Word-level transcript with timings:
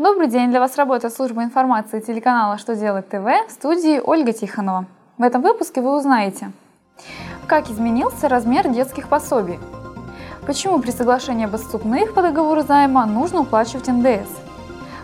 Добрый 0.00 0.28
день! 0.28 0.48
Для 0.48 0.60
вас 0.60 0.78
работает 0.78 1.12
служба 1.12 1.44
информации 1.44 2.00
телеканала 2.00 2.56
«Что 2.56 2.74
делать 2.74 3.10
ТВ» 3.10 3.26
в 3.48 3.50
студии 3.50 4.00
Ольга 4.02 4.32
Тихонова. 4.32 4.86
В 5.18 5.22
этом 5.22 5.42
выпуске 5.42 5.82
вы 5.82 5.94
узнаете, 5.94 6.52
как 7.46 7.68
изменился 7.68 8.26
размер 8.26 8.66
детских 8.70 9.08
пособий, 9.08 9.58
почему 10.46 10.78
при 10.78 10.90
соглашении 10.90 11.44
об 11.44 11.54
отступных 11.54 12.14
по 12.14 12.22
договору 12.22 12.62
займа 12.62 13.04
нужно 13.04 13.40
уплачивать 13.40 13.88
НДС, 13.88 14.30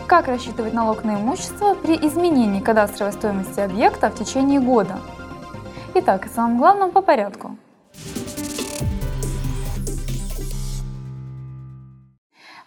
как 0.07 0.29
рассчитывать 0.29 0.73
налог 0.73 1.05
на 1.05 1.17
имущество 1.17 1.75
при 1.75 1.97
изменении 1.97 2.61
кадастровой 2.61 3.13
стоимости 3.13 3.61
объекта 3.61 4.09
в 4.09 4.15
течение 4.15 4.61
года. 4.61 4.97
Итак, 5.93 6.25
о 6.25 6.31
самом 6.31 6.57
главном 6.57 6.91
по 6.91 7.03
порядку– 7.03 7.59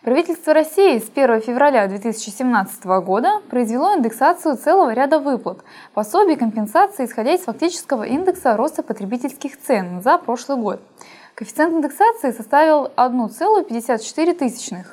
Правительство 0.09 0.55
России 0.55 0.97
с 0.97 1.07
1 1.13 1.39
февраля 1.41 1.85
2017 1.87 2.83
года 3.03 3.41
произвело 3.47 3.93
индексацию 3.95 4.57
целого 4.57 4.91
ряда 4.91 5.19
выплат, 5.19 5.59
пособий 5.93 6.36
компенсации, 6.36 7.05
исходя 7.05 7.36
из 7.36 7.41
фактического 7.41 8.05
индекса 8.05 8.57
роста 8.57 8.81
потребительских 8.81 9.61
цен 9.61 10.01
за 10.01 10.17
прошлый 10.17 10.57
год. 10.57 10.81
Коэффициент 11.36 11.75
индексации 11.75 12.31
составил 12.31 12.89
1,54. 12.97 14.86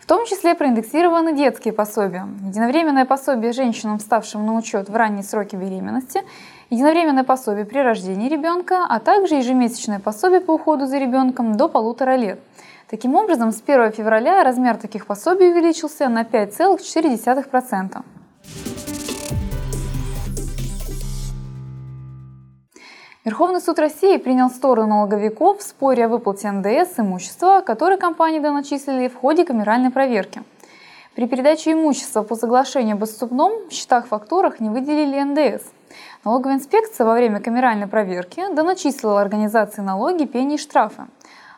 В 0.00 0.06
том 0.06 0.26
числе 0.26 0.56
проиндексированы 0.56 1.36
детские 1.36 1.72
пособия, 1.72 2.26
единовременное 2.44 3.04
пособие 3.04 3.52
женщинам, 3.52 4.00
ставшим 4.00 4.44
на 4.44 4.56
учет 4.56 4.88
в 4.88 4.96
ранние 4.96 5.22
сроки 5.22 5.54
беременности, 5.54 6.24
единовременное 6.70 7.22
пособие 7.22 7.64
при 7.64 7.78
рождении 7.78 8.28
ребенка, 8.28 8.84
а 8.88 8.98
также 8.98 9.36
ежемесячное 9.36 10.00
пособие 10.00 10.40
по 10.40 10.54
уходу 10.54 10.86
за 10.86 10.98
ребенком 10.98 11.56
до 11.56 11.68
полутора 11.68 12.16
лет– 12.16 12.40
Таким 12.90 13.14
образом, 13.14 13.50
с 13.50 13.62
1 13.66 13.92
февраля 13.92 14.44
размер 14.44 14.76
таких 14.76 15.06
пособий 15.06 15.50
увеличился 15.50 16.08
на 16.08 16.22
5,4%. 16.22 18.02
Верховный 23.24 23.60
суд 23.62 23.78
России 23.78 24.18
принял 24.18 24.50
сторону 24.50 24.88
налоговиков 24.88 25.60
в 25.60 25.62
споре 25.62 26.04
о 26.04 26.08
выплате 26.08 26.50
НДС 26.50 26.98
имущества, 26.98 27.62
которое 27.64 27.96
компании 27.96 28.38
доначислили 28.38 29.08
в 29.08 29.16
ходе 29.16 29.46
камеральной 29.46 29.90
проверки. 29.90 30.42
При 31.14 31.26
передаче 31.26 31.72
имущества 31.72 32.22
по 32.22 32.34
соглашению 32.34 32.96
об 32.96 33.02
отступном 33.02 33.68
в 33.70 33.72
счетах-фактурах 33.72 34.60
не 34.60 34.68
выделили 34.68 35.22
НДС. 35.22 35.64
Налоговая 36.22 36.56
инспекция 36.56 37.06
во 37.06 37.14
время 37.14 37.40
камеральной 37.40 37.86
проверки 37.86 38.42
доначислила 38.52 39.22
организации 39.22 39.80
налоги, 39.80 40.26
пени 40.26 40.56
и 40.56 40.58
штрафы. 40.58 41.04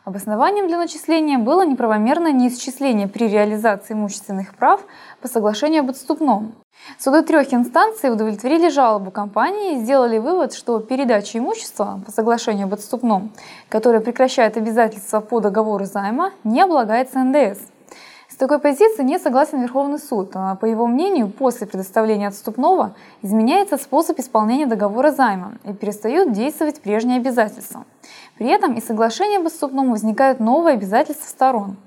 Обоснованием 0.07 0.69
для 0.69 0.77
начисления 0.77 1.37
было 1.37 1.65
неправомерное 1.65 2.31
неисчисление 2.31 3.09
при 3.09 3.27
реализации 3.27 3.93
имущественных 3.93 4.55
прав 4.55 4.79
по 5.21 5.27
соглашению 5.27 5.81
об 5.81 5.89
отступном. 5.89 6.55
Суды 6.97 7.23
трех 7.23 7.53
инстанций 7.53 8.09
удовлетворили 8.09 8.69
жалобу 8.69 9.11
компании 9.11 9.73
и 9.73 9.79
сделали 9.79 10.17
вывод, 10.17 10.53
что 10.53 10.79
передача 10.79 11.39
имущества 11.39 11.99
по 12.05 12.13
соглашению 12.13 12.67
об 12.67 12.75
отступном, 12.75 13.33
которое 13.67 13.99
прекращает 13.99 14.55
обязательства 14.55 15.19
по 15.19 15.41
договору 15.41 15.83
займа, 15.83 16.31
не 16.45 16.61
облагается 16.61 17.19
НДС. 17.19 17.59
С 18.37 18.39
такой 18.39 18.59
позицией 18.59 19.03
не 19.03 19.17
согласен 19.17 19.59
Верховный 19.63 19.97
суд. 19.97 20.29
А, 20.35 20.53
по 20.53 20.67
его 20.67 20.85
мнению, 20.85 21.27
после 21.27 21.65
предоставления 21.65 22.27
отступного 22.27 22.93
изменяется 23.23 23.77
способ 23.77 24.19
исполнения 24.19 24.67
договора 24.67 25.09
займа 25.09 25.53
и 25.63 25.73
перестают 25.73 26.33
действовать 26.33 26.79
прежние 26.79 27.17
обязательства. 27.17 27.85
При 28.37 28.45
этом 28.49 28.75
из 28.75 28.85
соглашения 28.85 29.37
об 29.37 29.47
отступном 29.47 29.89
возникают 29.89 30.39
новые 30.39 30.75
обязательства 30.75 31.27
сторон. 31.27 31.77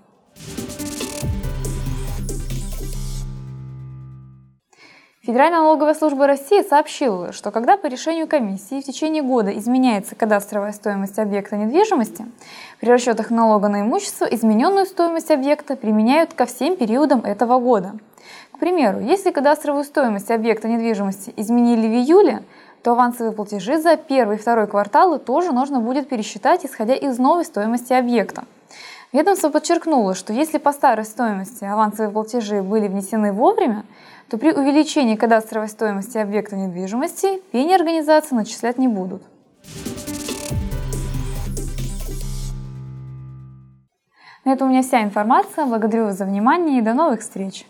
Федеральная 5.30 5.60
налоговая 5.60 5.94
служба 5.94 6.26
России 6.26 6.60
сообщила, 6.60 7.32
что 7.32 7.52
когда 7.52 7.76
по 7.76 7.86
решению 7.86 8.26
комиссии 8.26 8.80
в 8.80 8.84
течение 8.84 9.22
года 9.22 9.56
изменяется 9.56 10.16
кадастровая 10.16 10.72
стоимость 10.72 11.20
объекта 11.20 11.54
недвижимости, 11.54 12.26
при 12.80 12.88
расчетах 12.88 13.30
налога 13.30 13.68
на 13.68 13.82
имущество 13.82 14.24
измененную 14.24 14.86
стоимость 14.86 15.30
объекта 15.30 15.76
применяют 15.76 16.34
ко 16.34 16.46
всем 16.46 16.76
периодам 16.76 17.20
этого 17.20 17.60
года. 17.60 17.92
К 18.50 18.58
примеру, 18.58 18.98
если 18.98 19.30
кадастровую 19.30 19.84
стоимость 19.84 20.32
объекта 20.32 20.66
недвижимости 20.66 21.32
изменили 21.36 21.86
в 21.86 21.92
июле, 21.92 22.42
то 22.82 22.90
авансовые 22.90 23.30
платежи 23.30 23.78
за 23.78 23.96
первый 23.96 24.34
и 24.34 24.40
второй 24.40 24.66
кварталы 24.66 25.20
тоже 25.20 25.52
нужно 25.52 25.78
будет 25.78 26.08
пересчитать, 26.08 26.66
исходя 26.66 26.96
из 26.96 27.20
новой 27.20 27.44
стоимости 27.44 27.92
объекта. 27.92 28.46
Ведомство 29.12 29.48
подчеркнуло, 29.48 30.14
что 30.14 30.32
если 30.32 30.58
по 30.58 30.72
старой 30.72 31.04
стоимости 31.04 31.64
авансовые 31.64 32.12
платежи 32.12 32.62
были 32.62 32.86
внесены 32.86 33.32
вовремя, 33.32 33.84
то 34.28 34.38
при 34.38 34.52
увеличении 34.52 35.16
кадастровой 35.16 35.68
стоимости 35.68 36.16
объекта 36.16 36.54
недвижимости 36.54 37.40
пени 37.50 37.74
организации 37.74 38.36
начислять 38.36 38.78
не 38.78 38.86
будут. 38.86 39.22
На 44.44 44.52
этом 44.52 44.68
у 44.68 44.70
меня 44.70 44.82
вся 44.82 45.02
информация. 45.02 45.66
Благодарю 45.66 46.04
вас 46.04 46.16
за 46.16 46.24
внимание 46.24 46.78
и 46.78 46.82
до 46.82 46.94
новых 46.94 47.20
встреч! 47.20 47.66